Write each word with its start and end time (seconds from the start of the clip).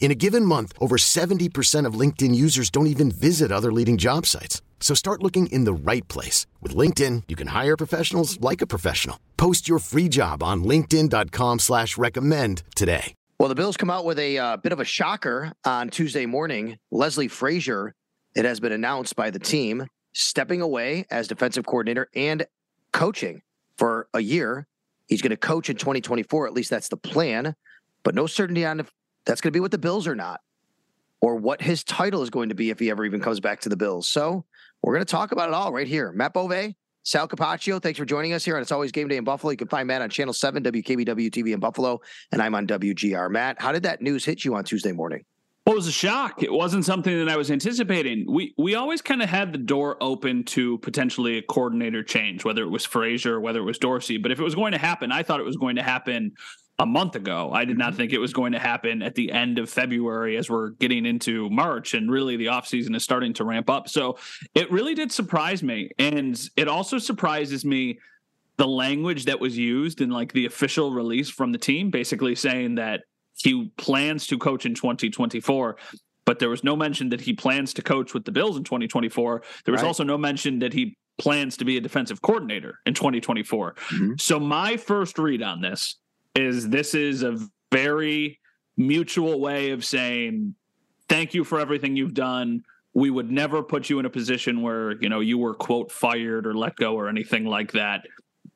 In 0.00 0.10
a 0.10 0.14
given 0.14 0.44
month, 0.44 0.72
over 0.80 0.96
70% 0.96 1.84
of 1.84 1.94
LinkedIn 1.94 2.34
users 2.34 2.70
don't 2.70 2.86
even 2.86 3.10
visit 3.10 3.52
other 3.52 3.70
leading 3.72 3.98
job 3.98 4.24
sites. 4.24 4.62
So 4.80 4.94
start 4.94 5.22
looking 5.22 5.48
in 5.48 5.64
the 5.64 5.72
right 5.74 6.06
place. 6.08 6.46
With 6.62 6.74
LinkedIn, 6.74 7.24
you 7.28 7.36
can 7.36 7.48
hire 7.48 7.76
professionals 7.76 8.40
like 8.40 8.62
a 8.62 8.66
professional. 8.66 9.18
Post 9.36 9.68
your 9.68 9.80
free 9.80 10.08
job 10.08 10.42
on 10.42 10.64
linkedin.com 10.64 11.58
slash 11.58 11.98
recommend 11.98 12.62
today. 12.74 13.14
Well, 13.40 13.48
the 13.48 13.54
Bills 13.54 13.76
come 13.76 13.90
out 13.90 14.04
with 14.04 14.18
a 14.18 14.38
uh, 14.38 14.56
bit 14.56 14.72
of 14.72 14.80
a 14.80 14.84
shocker 14.84 15.52
on 15.64 15.90
Tuesday 15.90 16.26
morning. 16.26 16.78
Leslie 16.90 17.28
Frazier, 17.28 17.94
it 18.34 18.44
has 18.44 18.58
been 18.58 18.72
announced 18.72 19.14
by 19.14 19.30
the 19.30 19.38
team, 19.38 19.86
stepping 20.12 20.60
away 20.60 21.06
as 21.10 21.28
defensive 21.28 21.64
coordinator 21.64 22.08
and 22.14 22.46
coaching 22.92 23.42
for 23.76 24.08
a 24.12 24.20
year. 24.20 24.66
He's 25.06 25.22
going 25.22 25.30
to 25.30 25.36
coach 25.36 25.70
in 25.70 25.76
2024. 25.76 26.48
At 26.48 26.52
least 26.52 26.70
that's 26.70 26.88
the 26.88 26.96
plan, 26.96 27.54
but 28.02 28.16
no 28.16 28.26
certainty 28.26 28.66
on 28.66 28.80
if 28.80 28.90
that's 29.28 29.42
going 29.42 29.52
to 29.52 29.56
be 29.56 29.60
what 29.60 29.70
the 29.70 29.78
Bills 29.78 30.06
are 30.06 30.16
not, 30.16 30.40
or 31.20 31.36
what 31.36 31.60
his 31.60 31.84
title 31.84 32.22
is 32.22 32.30
going 32.30 32.48
to 32.48 32.54
be 32.54 32.70
if 32.70 32.78
he 32.78 32.90
ever 32.90 33.04
even 33.04 33.20
comes 33.20 33.40
back 33.40 33.60
to 33.60 33.68
the 33.68 33.76
Bills. 33.76 34.08
So 34.08 34.44
we're 34.82 34.94
going 34.94 35.04
to 35.04 35.10
talk 35.10 35.32
about 35.32 35.50
it 35.50 35.54
all 35.54 35.70
right 35.70 35.86
here. 35.86 36.12
Matt 36.12 36.32
Bove, 36.32 36.72
Sal 37.02 37.28
Capaccio, 37.28 37.80
thanks 37.80 37.98
for 37.98 38.06
joining 38.06 38.32
us 38.32 38.44
here. 38.44 38.56
And 38.56 38.62
it's 38.62 38.72
always 38.72 38.90
game 38.90 39.06
day 39.06 39.18
in 39.18 39.24
Buffalo. 39.24 39.50
You 39.50 39.58
can 39.58 39.68
find 39.68 39.86
Matt 39.86 40.00
on 40.00 40.08
Channel 40.08 40.32
7, 40.32 40.64
WKBW 40.64 41.30
TV 41.30 41.52
in 41.52 41.60
Buffalo, 41.60 42.00
and 42.32 42.40
I'm 42.40 42.54
on 42.54 42.66
WGR. 42.66 43.30
Matt, 43.30 43.60
how 43.60 43.70
did 43.70 43.82
that 43.82 44.00
news 44.00 44.24
hit 44.24 44.46
you 44.46 44.54
on 44.54 44.64
Tuesday 44.64 44.92
morning? 44.92 45.24
Well, 45.66 45.74
it 45.74 45.76
was 45.76 45.86
a 45.86 45.92
shock. 45.92 46.42
It 46.42 46.50
wasn't 46.50 46.86
something 46.86 47.14
that 47.18 47.28
I 47.28 47.36
was 47.36 47.50
anticipating. 47.50 48.24
We 48.26 48.54
we 48.56 48.74
always 48.74 49.02
kind 49.02 49.20
of 49.20 49.28
had 49.28 49.52
the 49.52 49.58
door 49.58 49.98
open 50.00 50.44
to 50.44 50.78
potentially 50.78 51.36
a 51.36 51.42
coordinator 51.42 52.02
change, 52.02 52.42
whether 52.42 52.62
it 52.62 52.70
was 52.70 52.86
Frazier 52.86 53.34
or 53.34 53.40
whether 53.40 53.58
it 53.58 53.64
was 53.64 53.76
Dorsey. 53.76 54.16
But 54.16 54.32
if 54.32 54.40
it 54.40 54.42
was 54.42 54.54
going 54.54 54.72
to 54.72 54.78
happen, 54.78 55.12
I 55.12 55.22
thought 55.22 55.40
it 55.40 55.44
was 55.46 55.58
going 55.58 55.76
to 55.76 55.82
happen 55.82 56.32
a 56.78 56.86
month 56.86 57.16
ago. 57.16 57.50
I 57.52 57.64
did 57.64 57.76
not 57.76 57.90
mm-hmm. 57.90 57.96
think 57.96 58.12
it 58.12 58.18
was 58.18 58.32
going 58.32 58.52
to 58.52 58.58
happen 58.58 59.02
at 59.02 59.14
the 59.14 59.32
end 59.32 59.58
of 59.58 59.68
February 59.68 60.36
as 60.36 60.48
we're 60.48 60.70
getting 60.70 61.06
into 61.06 61.50
March 61.50 61.94
and 61.94 62.10
really 62.10 62.36
the 62.36 62.46
offseason 62.46 62.94
is 62.94 63.02
starting 63.02 63.32
to 63.34 63.44
ramp 63.44 63.68
up. 63.68 63.88
So 63.88 64.18
it 64.54 64.70
really 64.70 64.94
did 64.94 65.10
surprise 65.10 65.62
me. 65.62 65.90
And 65.98 66.40
it 66.56 66.68
also 66.68 66.98
surprises 66.98 67.64
me 67.64 67.98
the 68.58 68.68
language 68.68 69.24
that 69.24 69.40
was 69.40 69.56
used 69.58 70.00
in 70.00 70.10
like 70.10 70.32
the 70.32 70.46
official 70.46 70.92
release 70.92 71.28
from 71.28 71.52
the 71.52 71.58
team, 71.58 71.90
basically 71.90 72.34
saying 72.34 72.76
that 72.76 73.02
he 73.36 73.72
plans 73.76 74.26
to 74.28 74.38
coach 74.38 74.66
in 74.66 74.74
2024 74.74 75.76
but 76.24 76.40
there 76.40 76.50
was 76.50 76.62
no 76.62 76.76
mention 76.76 77.08
that 77.08 77.22
he 77.22 77.32
plans 77.32 77.72
to 77.72 77.80
coach 77.80 78.12
with 78.12 78.26
the 78.26 78.30
Bills 78.30 78.58
in 78.58 78.62
2024. 78.62 79.42
There 79.64 79.72
was 79.72 79.80
right. 79.80 79.88
also 79.88 80.04
no 80.04 80.18
mention 80.18 80.58
that 80.58 80.74
he 80.74 80.94
plans 81.16 81.56
to 81.56 81.64
be 81.64 81.78
a 81.78 81.80
defensive 81.80 82.20
coordinator 82.20 82.80
in 82.84 82.92
2024. 82.92 83.74
Mm-hmm. 83.74 84.12
So 84.18 84.38
my 84.38 84.76
first 84.76 85.18
read 85.18 85.42
on 85.42 85.62
this 85.62 85.96
is 86.34 86.68
this 86.68 86.94
is 86.94 87.22
a 87.22 87.38
very 87.72 88.38
mutual 88.76 89.40
way 89.40 89.70
of 89.70 89.84
saying 89.84 90.54
thank 91.08 91.34
you 91.34 91.44
for 91.44 91.58
everything 91.58 91.96
you've 91.96 92.14
done. 92.14 92.62
We 92.94 93.10
would 93.10 93.30
never 93.30 93.62
put 93.62 93.90
you 93.90 93.98
in 93.98 94.06
a 94.06 94.10
position 94.10 94.62
where 94.62 95.00
you 95.02 95.08
know 95.08 95.20
you 95.20 95.38
were 95.38 95.54
quote 95.54 95.90
fired 95.90 96.46
or 96.46 96.54
let 96.54 96.76
go 96.76 96.94
or 96.94 97.08
anything 97.08 97.44
like 97.44 97.72
that 97.72 98.02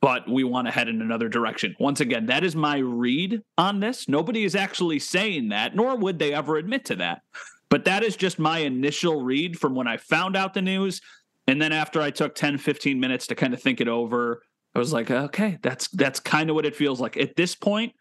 but 0.00 0.28
we 0.28 0.42
want 0.42 0.66
to 0.66 0.72
head 0.72 0.88
in 0.88 1.00
another 1.00 1.28
direction. 1.28 1.76
Once 1.78 2.00
again 2.00 2.26
that 2.26 2.44
is 2.44 2.56
my 2.56 2.78
read 2.78 3.40
on 3.56 3.80
this. 3.80 4.08
Nobody 4.08 4.44
is 4.44 4.54
actually 4.54 4.98
saying 4.98 5.50
that 5.50 5.74
nor 5.74 5.96
would 5.96 6.18
they 6.18 6.34
ever 6.34 6.56
admit 6.56 6.84
to 6.86 6.96
that. 6.96 7.22
But 7.68 7.86
that 7.86 8.02
is 8.02 8.16
just 8.16 8.38
my 8.38 8.58
initial 8.58 9.22
read 9.22 9.58
from 9.58 9.74
when 9.74 9.86
i 9.86 9.96
found 9.96 10.36
out 10.36 10.54
the 10.54 10.62
news. 10.62 11.00
And 11.46 11.62
then 11.62 11.72
after 11.72 12.02
i 12.02 12.10
took 12.10 12.34
10 12.34 12.58
15 12.58 13.00
minutes 13.00 13.26
to 13.28 13.34
kind 13.34 13.54
of 13.54 13.62
think 13.62 13.80
it 13.80 13.88
over 13.88 14.42
I 14.74 14.78
was 14.78 14.92
like, 14.92 15.10
okay, 15.10 15.58
that's 15.62 15.88
that's 15.88 16.20
kind 16.20 16.48
of 16.48 16.56
what 16.56 16.64
it 16.64 16.74
feels 16.74 17.00
like. 17.00 17.16
At 17.16 17.36
this 17.36 17.54
point, 17.54 17.94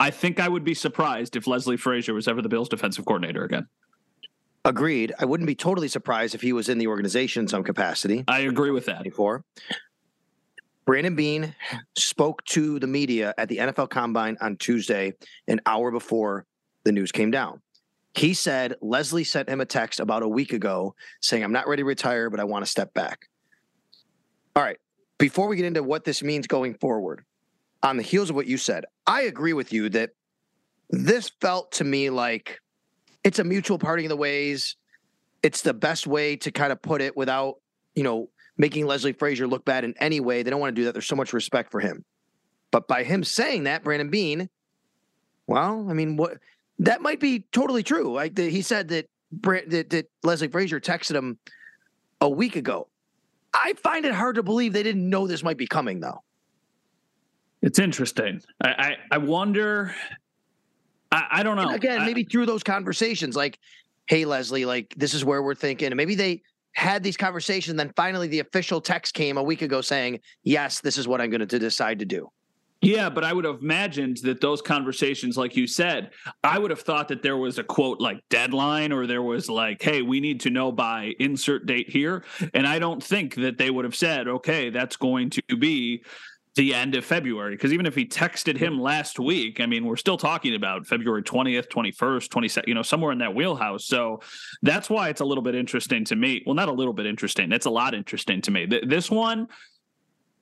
I 0.00 0.10
think 0.10 0.40
I 0.40 0.48
would 0.48 0.64
be 0.64 0.74
surprised 0.74 1.36
if 1.36 1.46
Leslie 1.46 1.76
Frazier 1.76 2.14
was 2.14 2.26
ever 2.26 2.40
the 2.40 2.48
Bills' 2.48 2.68
defensive 2.68 3.04
coordinator 3.04 3.44
again. 3.44 3.66
Agreed. 4.64 5.14
I 5.18 5.26
wouldn't 5.26 5.46
be 5.46 5.54
totally 5.54 5.88
surprised 5.88 6.34
if 6.34 6.40
he 6.40 6.52
was 6.52 6.68
in 6.68 6.78
the 6.78 6.86
organization 6.86 7.42
in 7.42 7.48
some 7.48 7.62
capacity. 7.62 8.24
I 8.26 8.40
agree 8.40 8.70
with 8.70 8.86
that. 8.86 9.02
Before. 9.02 9.44
Brandon 10.86 11.16
Beane 11.16 11.54
spoke 11.96 12.44
to 12.44 12.78
the 12.78 12.86
media 12.86 13.34
at 13.38 13.48
the 13.48 13.58
NFL 13.58 13.90
Combine 13.90 14.36
on 14.40 14.56
Tuesday, 14.56 15.14
an 15.48 15.60
hour 15.66 15.90
before 15.90 16.46
the 16.84 16.92
news 16.92 17.10
came 17.10 17.30
down. 17.30 17.60
He 18.14 18.34
said 18.34 18.76
Leslie 18.80 19.24
sent 19.24 19.48
him 19.48 19.60
a 19.60 19.66
text 19.66 20.00
about 20.00 20.22
a 20.22 20.28
week 20.28 20.52
ago 20.52 20.94
saying, 21.20 21.42
I'm 21.42 21.52
not 21.52 21.68
ready 21.68 21.82
to 21.82 21.86
retire, 21.86 22.30
but 22.30 22.40
I 22.40 22.44
want 22.44 22.64
to 22.64 22.70
step 22.70 22.94
back. 22.94 23.28
All 24.54 24.62
right 24.62 24.78
before 25.18 25.48
we 25.48 25.56
get 25.56 25.64
into 25.64 25.82
what 25.82 26.04
this 26.04 26.22
means 26.22 26.46
going 26.46 26.74
forward, 26.74 27.24
on 27.82 27.96
the 27.96 28.02
heels 28.02 28.30
of 28.30 28.36
what 28.36 28.46
you 28.46 28.56
said, 28.56 28.84
I 29.06 29.22
agree 29.22 29.52
with 29.52 29.72
you 29.72 29.88
that 29.90 30.10
this 30.90 31.30
felt 31.40 31.72
to 31.72 31.84
me 31.84 32.10
like 32.10 32.60
it's 33.24 33.38
a 33.38 33.44
mutual 33.44 33.78
parting 33.78 34.06
of 34.06 34.10
the 34.10 34.16
ways. 34.16 34.76
It's 35.42 35.62
the 35.62 35.74
best 35.74 36.06
way 36.06 36.36
to 36.36 36.50
kind 36.50 36.72
of 36.72 36.80
put 36.82 37.00
it 37.00 37.16
without, 37.16 37.56
you 37.94 38.02
know, 38.02 38.30
making 38.56 38.86
Leslie 38.86 39.12
Frazier 39.12 39.46
look 39.46 39.64
bad 39.64 39.84
in 39.84 39.94
any 40.00 40.20
way. 40.20 40.42
They 40.42 40.50
don't 40.50 40.60
want 40.60 40.74
to 40.74 40.80
do 40.80 40.86
that. 40.86 40.92
There's 40.92 41.06
so 41.06 41.16
much 41.16 41.32
respect 41.32 41.70
for 41.70 41.80
him. 41.80 42.04
But 42.70 42.88
by 42.88 43.04
him 43.04 43.24
saying 43.24 43.64
that, 43.64 43.84
Brandon 43.84 44.10
Beane, 44.10 44.48
well, 45.46 45.86
I 45.88 45.92
mean, 45.92 46.16
what 46.16 46.38
that 46.80 47.00
might 47.00 47.20
be 47.20 47.46
totally 47.52 47.82
true. 47.82 48.12
Like 48.12 48.34
the, 48.34 48.50
he 48.50 48.62
said 48.62 48.88
that, 48.88 49.08
that 49.42 49.90
that 49.90 50.10
Leslie 50.22 50.48
Frazier 50.48 50.80
texted 50.80 51.14
him 51.14 51.38
a 52.20 52.28
week 52.28 52.56
ago. 52.56 52.88
I 53.64 53.74
find 53.74 54.04
it 54.04 54.14
hard 54.14 54.36
to 54.36 54.42
believe 54.42 54.72
they 54.72 54.82
didn't 54.82 55.08
know 55.08 55.26
this 55.26 55.42
might 55.42 55.56
be 55.56 55.66
coming, 55.66 56.00
though. 56.00 56.22
It's 57.62 57.78
interesting. 57.78 58.42
I 58.62 58.68
I, 58.68 58.96
I 59.12 59.18
wonder. 59.18 59.94
I, 61.10 61.26
I, 61.30 61.42
don't 61.42 61.56
know. 61.56 61.62
And 61.62 61.74
again, 61.74 62.04
maybe 62.04 62.24
through 62.24 62.46
those 62.46 62.62
conversations, 62.62 63.36
like, 63.36 63.58
"Hey, 64.06 64.24
Leslie, 64.24 64.64
like 64.64 64.94
this 64.96 65.14
is 65.14 65.24
where 65.24 65.42
we're 65.42 65.54
thinking," 65.54 65.86
and 65.86 65.96
maybe 65.96 66.14
they 66.14 66.42
had 66.72 67.02
these 67.02 67.16
conversations. 67.16 67.70
And 67.70 67.80
then 67.80 67.92
finally, 67.96 68.28
the 68.28 68.40
official 68.40 68.80
text 68.80 69.14
came 69.14 69.36
a 69.38 69.42
week 69.42 69.62
ago 69.62 69.80
saying, 69.80 70.20
"Yes, 70.42 70.80
this 70.80 70.98
is 70.98 71.08
what 71.08 71.20
I'm 71.20 71.30
going 71.30 71.46
to 71.46 71.58
decide 71.58 71.98
to 72.00 72.04
do." 72.04 72.30
Yeah, 72.82 73.08
but 73.08 73.24
I 73.24 73.32
would 73.32 73.46
have 73.46 73.62
imagined 73.62 74.18
that 74.18 74.40
those 74.40 74.60
conversations, 74.60 75.36
like 75.36 75.56
you 75.56 75.66
said, 75.66 76.10
I 76.44 76.58
would 76.58 76.70
have 76.70 76.82
thought 76.82 77.08
that 77.08 77.22
there 77.22 77.36
was 77.36 77.58
a 77.58 77.64
quote 77.64 78.00
like 78.00 78.20
deadline 78.28 78.92
or 78.92 79.06
there 79.06 79.22
was 79.22 79.48
like, 79.48 79.82
hey, 79.82 80.02
we 80.02 80.20
need 80.20 80.40
to 80.40 80.50
know 80.50 80.70
by 80.70 81.14
insert 81.18 81.66
date 81.66 81.88
here. 81.88 82.24
And 82.52 82.66
I 82.66 82.78
don't 82.78 83.02
think 83.02 83.34
that 83.36 83.56
they 83.56 83.70
would 83.70 83.84
have 83.86 83.96
said, 83.96 84.28
okay, 84.28 84.70
that's 84.70 84.96
going 84.96 85.30
to 85.30 85.56
be 85.56 86.04
the 86.54 86.74
end 86.74 86.94
of 86.94 87.04
February. 87.04 87.54
Because 87.54 87.72
even 87.72 87.86
if 87.86 87.94
he 87.94 88.04
texted 88.06 88.56
him 88.56 88.80
last 88.80 89.18
week, 89.18 89.60
I 89.60 89.66
mean, 89.66 89.84
we're 89.86 89.96
still 89.96 90.16
talking 90.16 90.54
about 90.54 90.86
February 90.86 91.22
20th, 91.22 91.68
21st, 91.68 92.28
22nd, 92.28 92.68
you 92.68 92.74
know, 92.74 92.82
somewhere 92.82 93.12
in 93.12 93.18
that 93.18 93.34
wheelhouse. 93.34 93.86
So 93.86 94.20
that's 94.62 94.90
why 94.90 95.08
it's 95.08 95.20
a 95.20 95.24
little 95.24 95.44
bit 95.44 95.54
interesting 95.54 96.04
to 96.06 96.16
me. 96.16 96.42
Well, 96.44 96.54
not 96.54 96.68
a 96.68 96.72
little 96.72 96.94
bit 96.94 97.06
interesting, 97.06 97.52
it's 97.52 97.66
a 97.66 97.70
lot 97.70 97.94
interesting 97.94 98.40
to 98.42 98.50
me. 98.50 98.66
This 98.66 99.10
one, 99.10 99.48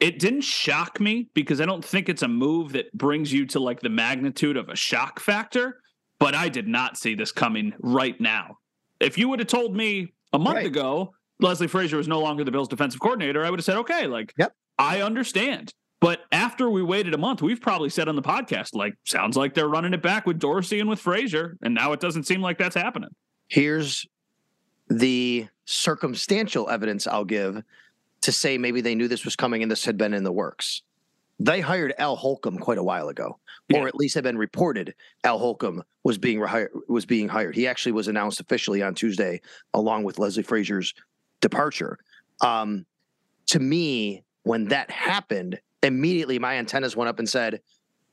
it 0.01 0.19
didn't 0.19 0.43
shock 0.43 1.01
me 1.01 1.29
because 1.35 1.61
I 1.61 1.67
don't 1.67 1.85
think 1.85 2.09
it's 2.09 2.23
a 2.23 2.29
move 2.29 2.73
that 2.73 2.93
brings 2.97 3.33
you 3.33 3.47
to 3.47 3.61
like 3.61 3.81
the 3.81 3.89
magnitude 3.89 4.57
of 4.57 4.69
a 4.69 4.77
shock 4.77 5.21
factor, 5.21 5.81
but 6.19 6.35
I 6.35 6.49
did 6.49 6.69
not 6.69 6.97
see 6.97 7.15
this 7.15 7.33
coming 7.33 7.73
right 7.79 8.21
now. 8.21 8.59
If 9.01 9.19
you 9.19 9.29
would 9.29 9.39
have 9.39 9.49
told 9.49 9.77
me 9.77 10.13
a 10.33 10.39
month 10.39 10.57
right. 10.57 10.67
ago 10.67 11.15
Leslie 11.41 11.69
Frazier 11.69 11.97
was 11.97 12.09
no 12.09 12.21
longer 12.21 12.45
the 12.45 12.51
Bills 12.51 12.69
defensive 12.69 13.01
coordinator, 13.01 13.45
I 13.45 13.51
would 13.51 13.59
have 13.59 13.65
said, 13.65 13.77
okay, 13.79 14.07
like, 14.07 14.33
yep. 14.39 14.55
I 14.79 15.03
understand. 15.03 15.73
But 16.01 16.21
after 16.33 16.69
we 16.69 16.83
waited 16.83 17.15
a 17.15 17.19
month, 17.19 17.41
we've 17.41 17.61
probably 17.61 17.89
said 17.89 18.09
on 18.09 18.17
the 18.17 18.23
podcast, 18.23 18.75
like, 18.75 18.95
sounds 19.05 19.37
like 19.37 19.55
they're 19.55 19.69
running 19.69 19.95
it 19.95 20.03
back 20.03 20.27
with 20.27 20.39
Dorsey 20.39 20.81
and 20.81 20.89
with 20.89 21.01
Frazier. 21.01 21.57
And 21.63 21.75
now 21.75 21.93
it 21.93 22.01
doesn't 22.01 22.25
seem 22.25 22.43
like 22.43 22.59
that's 22.59 22.75
happening. 22.75 23.11
Here's 23.49 24.07
the 24.89 25.49
circumstantial 25.65 26.69
evidence 26.69 27.07
I'll 27.07 27.25
give 27.25 27.63
to 28.25 28.33
say 28.33 28.59
maybe 28.59 28.81
they 28.81 28.95
knew 28.95 29.09
this 29.09 29.25
was 29.25 29.37
coming 29.37 29.63
and 29.63 29.71
this 29.71 29.85
had 29.85 29.97
been 29.97 30.15
in 30.15 30.25
the 30.25 30.33
works. 30.33 30.83
they 31.41 31.61
hired 31.61 31.93
Al 31.99 32.15
Holcomb 32.15 32.59
quite 32.59 32.79
a 32.79 32.83
while 32.83 33.09
ago, 33.09 33.39
Yeah. 33.69 33.81
or 33.81 33.89
at 33.89 33.97
least 33.97 34.15
had 34.15 34.23
been 34.23 34.39
reported 34.39 34.95
Al 35.25 35.39
Holcomb 35.39 35.83
was 36.05 36.17
being 36.17 36.39
rehired, 36.39 36.69
was 36.89 37.07
being 37.07 37.29
hired. 37.29 37.57
He 37.57 37.67
actually 37.67 37.91
was 37.91 38.07
announced 38.07 38.39
officially 38.41 38.83
on 38.83 38.95
Tuesday, 38.95 39.41
along 39.75 40.05
with 40.05 40.21
Leslie 40.21 40.45
Frazier's 40.45 40.95
departure. 41.41 41.99
Um, 42.41 42.87
to 43.47 43.59
me, 43.59 44.23
when 44.45 44.67
that 44.67 44.91
happened, 44.93 45.61
immediately 45.83 46.39
my 46.39 46.55
antennas 46.57 46.95
went 46.97 47.09
up 47.09 47.19
and 47.19 47.29
said, 47.29 47.61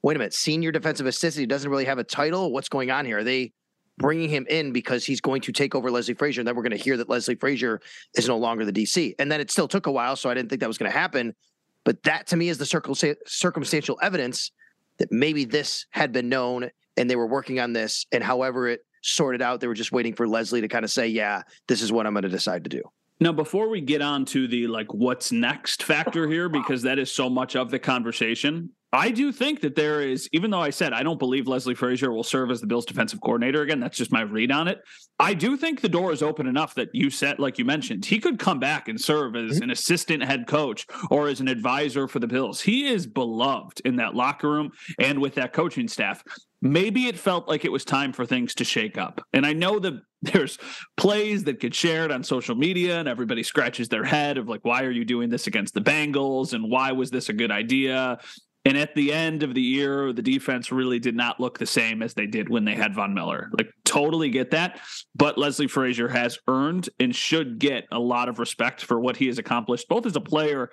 "Wait 0.01 0.15
a 0.15 0.19
minute, 0.19 0.33
senior 0.33 0.71
defensive 0.71 1.05
assistant 1.05 1.41
he 1.41 1.45
doesn't 1.45 1.69
really 1.69 1.85
have 1.85 1.99
a 1.99 2.03
title. 2.03 2.51
What's 2.51 2.69
going 2.69 2.89
on 2.89 3.05
here? 3.05 3.19
Are 3.19 3.23
they?" 3.23 3.53
Bringing 3.97 4.29
him 4.29 4.47
in 4.49 4.71
because 4.71 5.05
he's 5.05 5.21
going 5.21 5.41
to 5.41 5.51
take 5.51 5.75
over 5.75 5.91
Leslie 5.91 6.13
Frazier, 6.13 6.41
and 6.41 6.47
then 6.47 6.55
we're 6.55 6.63
going 6.63 6.77
to 6.77 6.83
hear 6.83 6.97
that 6.97 7.09
Leslie 7.09 7.35
Frazier 7.35 7.81
is 8.15 8.27
no 8.27 8.37
longer 8.37 8.65
the 8.65 8.73
DC. 8.73 9.13
And 9.19 9.31
then 9.31 9.41
it 9.41 9.51
still 9.51 9.67
took 9.67 9.85
a 9.85 9.91
while, 9.91 10.15
so 10.15 10.29
I 10.29 10.33
didn't 10.33 10.49
think 10.49 10.61
that 10.61 10.67
was 10.67 10.77
going 10.77 10.91
to 10.91 10.97
happen. 10.97 11.35
But 11.83 12.03
that 12.03 12.27
to 12.27 12.37
me 12.37 12.49
is 12.49 12.57
the 12.57 12.65
circumstan- 12.65 13.17
circumstantial 13.25 13.99
evidence 14.01 14.51
that 14.97 15.11
maybe 15.11 15.45
this 15.45 15.85
had 15.89 16.11
been 16.11 16.29
known 16.29 16.69
and 16.97 17.09
they 17.09 17.15
were 17.15 17.27
working 17.27 17.59
on 17.59 17.73
this. 17.73 18.05
And 18.11 18.23
however 18.23 18.67
it 18.67 18.81
sorted 19.01 19.41
out, 19.41 19.59
they 19.59 19.67
were 19.67 19.73
just 19.73 19.91
waiting 19.91 20.13
for 20.13 20.27
Leslie 20.27 20.61
to 20.61 20.67
kind 20.67 20.85
of 20.85 20.91
say, 20.91 21.07
yeah, 21.07 21.43
this 21.67 21.81
is 21.81 21.91
what 21.91 22.05
I'm 22.05 22.13
going 22.13 22.23
to 22.23 22.29
decide 22.29 22.63
to 22.65 22.69
do. 22.69 22.83
Now, 23.19 23.31
before 23.31 23.69
we 23.69 23.81
get 23.81 24.01
on 24.01 24.25
to 24.25 24.47
the 24.47 24.67
like 24.67 24.93
what's 24.93 25.31
next 25.31 25.83
factor 25.83 26.27
here, 26.27 26.49
because 26.49 26.81
that 26.83 26.99
is 26.99 27.11
so 27.11 27.29
much 27.29 27.55
of 27.55 27.71
the 27.71 27.79
conversation, 27.79 28.71
I 28.93 29.11
do 29.11 29.31
think 29.31 29.61
that 29.61 29.75
there 29.75 30.01
is, 30.01 30.27
even 30.33 30.51
though 30.51 30.61
I 30.61 30.69
said 30.69 30.91
I 30.91 31.03
don't 31.03 31.19
believe 31.19 31.47
Leslie 31.47 31.75
Frazier 31.75 32.11
will 32.11 32.23
serve 32.23 32.51
as 32.51 32.59
the 32.59 32.67
Bills 32.67 32.85
defensive 32.85 33.21
coordinator 33.21 33.61
again, 33.61 33.79
that's 33.79 33.97
just 33.97 34.11
my 34.11 34.21
read 34.21 34.51
on 34.51 34.67
it. 34.67 34.81
I 35.17 35.33
do 35.33 35.55
think 35.55 35.79
the 35.79 35.87
door 35.89 36.11
is 36.11 36.21
open 36.21 36.45
enough 36.45 36.75
that 36.75 36.89
you 36.93 37.09
said, 37.09 37.39
like 37.39 37.57
you 37.57 37.63
mentioned, 37.63 38.05
he 38.05 38.19
could 38.19 38.37
come 38.37 38.59
back 38.59 38.89
and 38.89 38.99
serve 38.99 39.35
as 39.35 39.53
mm-hmm. 39.53 39.63
an 39.63 39.71
assistant 39.71 40.23
head 40.23 40.45
coach 40.45 40.87
or 41.09 41.29
as 41.29 41.39
an 41.39 41.47
advisor 41.47 42.07
for 42.07 42.19
the 42.19 42.27
Bills. 42.27 42.59
He 42.59 42.87
is 42.87 43.07
beloved 43.07 43.81
in 43.85 43.95
that 43.97 44.13
locker 44.13 44.49
room 44.49 44.71
and 44.99 45.21
with 45.21 45.35
that 45.35 45.53
coaching 45.53 45.87
staff. 45.87 46.21
Maybe 46.61 47.07
it 47.07 47.17
felt 47.17 47.47
like 47.47 47.63
it 47.63 47.71
was 47.71 47.85
time 47.85 48.11
for 48.11 48.25
things 48.25 48.53
to 48.55 48.65
shake 48.65 48.97
up. 48.97 49.23
And 49.31 49.45
I 49.45 49.53
know 49.53 49.79
that 49.79 49.93
there's 50.21 50.57
plays 50.97 51.45
that 51.45 51.59
get 51.59 51.73
shared 51.73 52.11
on 52.11 52.23
social 52.23 52.55
media 52.55 52.99
and 52.99 53.07
everybody 53.07 53.41
scratches 53.41 53.87
their 53.87 54.03
head 54.03 54.37
of 54.37 54.49
like, 54.49 54.63
why 54.63 54.83
are 54.83 54.91
you 54.91 55.05
doing 55.05 55.29
this 55.29 55.47
against 55.47 55.73
the 55.73 55.81
Bengals? 55.81 56.53
And 56.53 56.69
why 56.69 56.91
was 56.91 57.09
this 57.09 57.29
a 57.29 57.33
good 57.33 57.51
idea? 57.51 58.19
And 58.63 58.77
at 58.77 58.93
the 58.93 59.11
end 59.11 59.41
of 59.41 59.55
the 59.55 59.61
year, 59.61 60.13
the 60.13 60.21
defense 60.21 60.71
really 60.71 60.99
did 60.99 61.15
not 61.15 61.39
look 61.39 61.57
the 61.57 61.65
same 61.65 62.03
as 62.03 62.13
they 62.13 62.27
did 62.27 62.47
when 62.47 62.63
they 62.63 62.75
had 62.75 62.93
Von 62.93 63.13
Miller. 63.13 63.49
Like, 63.57 63.73
totally 63.85 64.29
get 64.29 64.51
that. 64.51 64.79
But 65.15 65.37
Leslie 65.37 65.67
Frazier 65.67 66.07
has 66.07 66.37
earned 66.47 66.89
and 66.99 67.15
should 67.15 67.57
get 67.57 67.87
a 67.91 67.99
lot 67.99 68.29
of 68.29 68.37
respect 68.37 68.83
for 68.83 68.99
what 68.99 69.17
he 69.17 69.27
has 69.27 69.39
accomplished, 69.39 69.87
both 69.89 70.05
as 70.05 70.15
a 70.15 70.21
player 70.21 70.69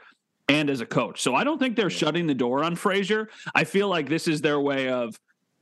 and 0.51 0.69
as 0.69 0.83
a 0.83 0.87
coach. 0.87 1.23
So 1.23 1.35
I 1.35 1.45
don't 1.45 1.59
think 1.59 1.77
they're 1.77 1.89
shutting 1.89 2.27
the 2.27 2.35
door 2.35 2.63
on 2.63 2.77
Frazier. 2.77 3.31
I 3.55 3.65
feel 3.65 3.89
like 3.89 4.09
this 4.09 4.29
is 4.29 4.43
their 4.43 4.61
way 4.61 4.89
of 4.91 5.19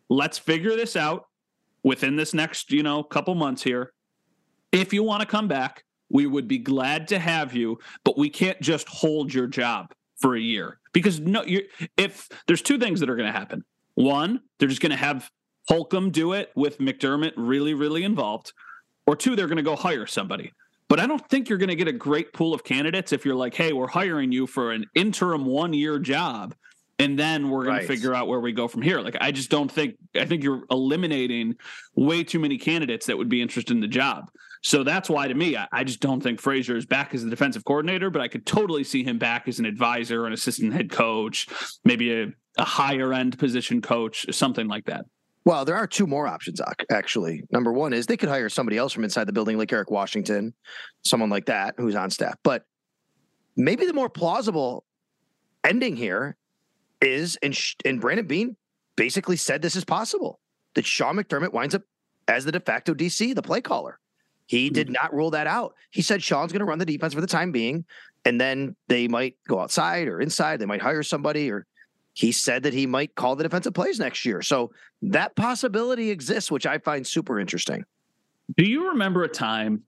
let's 0.09 0.39
figure 0.39 0.75
this 0.77 0.97
out 0.97 1.29
within 1.85 2.17
this 2.17 2.35
next, 2.35 2.73
you 2.73 2.83
know, 2.83 3.05
couple 3.05 3.35
months 3.37 3.63
here. 3.63 3.93
If 4.73 4.93
you 4.93 5.05
want 5.05 5.21
to 5.21 5.27
come 5.27 5.47
back, 5.47 5.85
we 6.09 6.27
would 6.27 6.49
be 6.49 6.59
glad 6.59 7.09
to 7.09 7.19
have 7.19 7.55
you, 7.55 7.79
but 8.05 8.19
we 8.19 8.31
can't 8.31 8.61
just 8.61 8.89
hold 8.89 9.33
your 9.33 9.47
job 9.47 9.93
for 10.17 10.35
a 10.35 10.41
year 10.41 10.79
because 10.97 11.21
no, 11.21 11.43
you 11.45 11.63
if 11.99 12.29
there's 12.47 12.63
two 12.63 12.79
things 12.79 13.01
that 13.01 13.11
are 13.11 13.17
going 13.17 13.31
to 13.33 13.39
happen. 13.39 13.65
One, 13.95 14.41
they're 14.59 14.69
just 14.69 14.81
going 14.81 14.91
to 14.91 14.97
have 14.97 15.31
Holcomb 15.69 16.11
do 16.11 16.33
it 16.33 16.53
with 16.55 16.79
McDermott 16.79 17.33
really, 17.37 17.75
really 17.75 18.03
involved, 18.05 18.53
or 19.07 19.17
two, 19.17 19.37
they're 19.37 19.47
going 19.47 19.57
to 19.57 19.63
go 19.63 19.77
hire 19.77 20.07
somebody. 20.07 20.53
But 20.89 21.01
I 21.01 21.07
don't 21.07 21.27
think 21.29 21.49
you're 21.49 21.59
going 21.59 21.71
to 21.71 21.77
get 21.77 21.89
a 21.89 21.93
great 21.93 22.33
pool 22.33 22.55
of 22.55 22.63
candidates 22.63 23.13
if 23.13 23.25
you're 23.25 23.35
like, 23.35 23.55
hey, 23.55 23.73
we're 23.73 23.89
hiring 23.89 24.33
you 24.33 24.47
for 24.47 24.73
an 24.73 24.85
interim 24.95 25.45
one 25.45 25.73
year 25.73 25.99
job. 25.99 26.55
And 26.99 27.19
then 27.19 27.51
we're 27.51 27.65
going 27.65 27.77
Right. 27.77 27.83
to 27.83 27.89
figure 27.89 28.15
out 28.15 28.29
where 28.29 28.41
we 28.41 28.53
go 28.53 28.69
from 28.69 28.83
here. 28.83 29.01
Like, 29.01 29.17
I 29.21 29.33
just 29.33 29.51
don't 29.51 29.71
think, 29.71 29.97
I 30.15 30.25
think 30.25 30.43
you're 30.43 30.63
eliminating 30.71 31.57
way 31.95 32.23
too 32.23 32.39
many 32.39 32.57
candidates 32.57 33.07
that 33.07 33.19
would 33.19 33.29
be 33.29 33.43
interested 33.43 33.75
in 33.75 33.81
the 33.81 33.89
job. 33.89 34.31
So 34.67 34.83
that's 34.83 35.09
why, 35.09 35.29
to 35.29 35.35
me, 35.35 35.57
I, 35.57 35.69
I 35.71 35.85
just 35.85 36.01
don't 36.01 36.21
think 36.21 36.41
Frazier 36.41 36.77
is 36.77 36.87
back 36.87 37.15
as 37.15 37.23
the 37.23 37.31
defensive 37.31 37.65
coordinator, 37.65 38.11
but 38.11 38.21
I 38.21 38.27
could 38.27 38.45
totally 38.45 38.83
see 38.83 39.05
him 39.05 39.17
back 39.17 39.47
as 39.47 39.61
an 39.61 39.65
advisor, 39.65 40.27
an 40.27 40.33
assistant 40.33 40.73
head 40.73 40.91
coach, 40.91 41.47
maybe 41.85 42.13
a, 42.13 42.33
a 42.59 42.65
higher 42.65 43.13
end 43.13 43.39
position 43.39 43.81
coach, 43.81 44.27
something 44.35 44.67
like 44.67 44.87
that. 44.87 45.05
Well, 45.45 45.65
there 45.65 45.77
are 45.77 45.87
two 45.87 46.09
more 46.09 46.27
options, 46.27 46.61
actually. 46.91 47.45
Number 47.53 47.73
one 47.73 47.93
is 47.93 48.07
they 48.07 48.17
could 48.17 48.29
hire 48.29 48.49
somebody 48.49 48.77
else 48.77 48.93
from 48.93 49.05
inside 49.05 49.29
the 49.29 49.33
building, 49.33 49.57
like 49.57 49.73
Eric 49.73 49.93
Washington, 49.93 50.53
someone 51.05 51.31
like 51.31 51.47
that 51.47 51.77
who's 51.79 51.95
on 51.95 52.11
staff. 52.11 52.35
But 52.43 52.65
maybe 53.57 53.87
the 53.87 53.95
more 53.95 54.11
plausible 54.11 54.85
ending 55.63 55.95
here 55.95 56.37
is, 57.01 57.39
and, 57.41 57.57
and 57.85 58.01
Brandon 58.01 58.27
Beane 58.27 58.57
basically 58.97 59.37
said 59.37 59.63
this 59.63 59.77
is 59.77 59.85
possible 59.85 60.41
that 60.75 60.85
Sean 60.85 61.15
McDermott 61.15 61.53
winds 61.53 61.77
up 61.77 61.83
as 62.27 62.45
the 62.45 62.51
de 62.51 62.59
facto 62.59 62.95
DC, 62.95 63.33
the 63.33 63.43
play 63.43 63.61
caller. 63.61 64.01
He 64.47 64.69
hmm. 64.69 64.75
did 64.75 64.91
not 64.91 65.13
rule 65.15 65.31
that 65.31 65.47
out. 65.47 65.75
He 65.91 66.03
said 66.03 66.23
Sean's 66.23 66.53
going 66.53 66.61
to 66.61 66.67
run 66.67 66.79
the 66.79 66.87
defense 66.87 67.15
for 67.15 67.21
the 67.21 67.27
time 67.27 67.53
being, 67.53 67.85
and 68.25 68.41
then 68.41 68.77
they 68.89 69.09
might 69.09 69.37
go 69.47 69.61
outside 69.61 70.09
or 70.09 70.21
inside. 70.21 70.61
They 70.61 70.67
might 70.67 70.83
hire 70.83 71.03
somebody, 71.03 71.51
or 71.51 71.67
he 72.15 72.33
said 72.33 72.63
that 72.63 72.73
he 72.73 72.87
might 72.87 73.15
call 73.15 73.37
the 73.37 73.45
defensive 73.45 73.75
plays 73.75 73.99
next 73.99 74.25
year. 74.25 74.43
So 74.43 74.73
that 75.03 75.37
possibility 75.37 76.11
exists, 76.11 76.51
which 76.51 76.67
I 76.67 76.79
find 76.79 77.07
super 77.07 77.39
interesting. 77.39 77.85
Do 78.57 78.65
you 78.65 78.89
remember 78.89 79.25
a 79.25 79.29
time? 79.29 79.83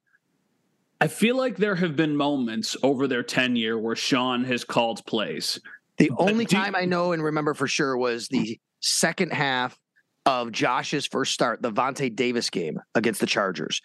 I 1.00 1.06
feel 1.06 1.36
like 1.36 1.56
there 1.56 1.76
have 1.76 1.94
been 1.94 2.16
moments 2.16 2.76
over 2.82 3.06
their 3.06 3.22
tenure 3.22 3.78
where 3.78 3.94
Sean 3.94 4.44
has 4.44 4.64
called 4.64 5.04
plays. 5.06 5.60
The 5.96 6.10
only 6.18 6.44
do 6.44 6.56
you- 6.56 6.62
time 6.62 6.74
I 6.74 6.84
know 6.84 7.12
and 7.12 7.22
remember 7.22 7.54
for 7.54 7.68
sure 7.68 7.96
was 7.96 8.28
the 8.28 8.60
second 8.80 9.32
half 9.32 9.78
of 10.26 10.52
Josh's 10.52 11.06
first 11.06 11.32
start, 11.32 11.62
the 11.62 11.72
Vontae 11.72 12.14
Davis 12.14 12.50
game 12.50 12.80
against 12.94 13.20
the 13.20 13.26
Chargers. 13.26 13.80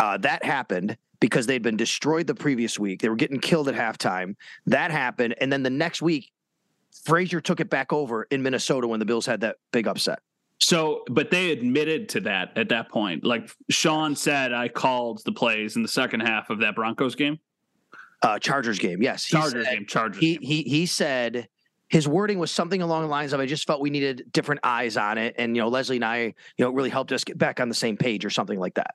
Uh, 0.00 0.16
that 0.16 0.42
happened 0.44 0.96
because 1.20 1.46
they'd 1.46 1.62
been 1.62 1.76
destroyed 1.76 2.26
the 2.26 2.34
previous 2.34 2.78
week. 2.78 3.02
They 3.02 3.08
were 3.10 3.16
getting 3.16 3.38
killed 3.38 3.68
at 3.68 3.74
halftime. 3.74 4.34
That 4.66 4.90
happened. 4.90 5.34
And 5.40 5.52
then 5.52 5.62
the 5.62 5.68
next 5.70 6.00
week, 6.00 6.32
Frazier 7.04 7.40
took 7.40 7.60
it 7.60 7.68
back 7.70 7.92
over 7.92 8.24
in 8.30 8.42
Minnesota 8.42 8.88
when 8.88 8.98
the 8.98 9.04
Bills 9.06 9.26
had 9.26 9.42
that 9.42 9.56
big 9.72 9.86
upset. 9.86 10.20
So, 10.58 11.04
but 11.10 11.30
they 11.30 11.50
admitted 11.52 12.08
to 12.10 12.20
that 12.20 12.56
at 12.56 12.68
that 12.70 12.88
point. 12.90 13.24
Like 13.24 13.50
Sean 13.70 14.16
said, 14.16 14.52
I 14.52 14.68
called 14.68 15.22
the 15.24 15.32
plays 15.32 15.76
in 15.76 15.82
the 15.82 15.88
second 15.88 16.20
half 16.20 16.48
of 16.50 16.60
that 16.60 16.74
Broncos 16.74 17.14
game, 17.14 17.38
Uh, 18.22 18.38
Chargers 18.38 18.78
game, 18.78 19.02
yes. 19.02 19.24
He 19.24 19.32
Chargers 19.32 19.64
said- 19.66 19.74
game, 19.74 19.86
Chargers. 19.86 20.20
he 20.20 20.32
game. 20.36 20.42
he 20.42 20.62
he 20.62 20.86
said 20.86 21.48
his 21.88 22.06
wording 22.06 22.38
was 22.38 22.50
something 22.50 22.82
along 22.82 23.02
the 23.02 23.08
lines 23.08 23.32
of 23.32 23.40
I 23.40 23.46
just 23.46 23.66
felt 23.66 23.80
we 23.80 23.90
needed 23.90 24.24
different 24.32 24.60
eyes 24.62 24.96
on 24.98 25.16
it 25.18 25.34
and 25.38 25.56
you 25.56 25.62
know 25.62 25.68
Leslie 25.68 25.96
and 25.96 26.04
I 26.04 26.18
you 26.24 26.34
know 26.58 26.68
it 26.68 26.74
really 26.74 26.90
helped 26.90 27.10
us 27.12 27.24
get 27.24 27.36
back 27.38 27.58
on 27.60 27.68
the 27.68 27.74
same 27.74 27.96
page 27.96 28.24
or 28.24 28.30
something 28.30 28.58
like 28.58 28.74
that. 28.74 28.94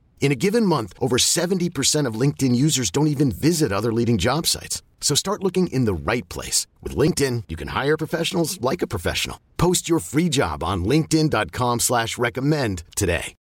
In 0.21 0.31
a 0.31 0.35
given 0.35 0.67
month, 0.67 0.93
over 0.99 1.17
70% 1.17 2.05
of 2.05 2.13
LinkedIn 2.13 2.55
users 2.55 2.91
don't 2.91 3.07
even 3.07 3.31
visit 3.31 3.71
other 3.71 3.91
leading 3.91 4.19
job 4.19 4.45
sites. 4.45 4.83
So 5.01 5.15
start 5.15 5.43
looking 5.43 5.65
in 5.67 5.85
the 5.85 5.93
right 5.93 6.27
place. 6.29 6.67
With 6.81 6.95
LinkedIn, 6.95 7.45
you 7.49 7.57
can 7.57 7.69
hire 7.69 7.97
professionals 7.97 8.61
like 8.61 8.81
a 8.83 8.87
professional. 8.87 9.39
Post 9.57 9.89
your 9.89 9.99
free 9.99 10.29
job 10.29 10.63
on 10.63 10.85
linkedin.com 10.85 11.79
slash 11.79 12.17
recommend 12.17 12.83
today. 12.95 13.33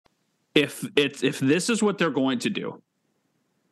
if 0.54 0.84
it's 0.96 1.22
if 1.22 1.38
this 1.38 1.70
is 1.70 1.82
what 1.82 1.98
they're 1.98 2.10
going 2.10 2.38
to 2.40 2.50
do, 2.50 2.82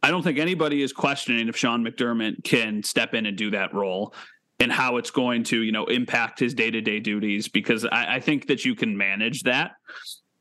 I 0.03 0.11
don't 0.11 0.23
think 0.23 0.38
anybody 0.38 0.83
is 0.83 0.93
questioning 0.93 1.49
if 1.49 1.57
Sean 1.57 1.85
McDermott 1.85 2.45
can 2.45 2.83
step 2.83 3.15
in 3.15 3.27
and 3.27 3.37
do 3.37 3.50
that 3.50 3.75
role 3.75 4.15
and 4.61 4.71
how 4.71 4.97
it's 4.97 5.11
going 5.11 5.43
to, 5.45 5.62
you 5.62 5.73
know, 5.73 5.87
impact 5.87 6.38
his 6.38 6.55
day 6.55 6.71
to 6.71 6.81
day 6.81 7.00
duties 7.00 7.49
because 7.49 7.85
I, 7.85 8.17
I 8.17 8.21
think 8.21 8.47
that 8.47 8.65
you 8.65 8.75
can 8.75 8.97
manage 8.97 9.43
that. 9.45 9.73